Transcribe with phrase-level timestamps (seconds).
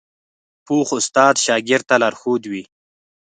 [0.65, 2.63] پوخ استاد شاګرد ته لارښود وي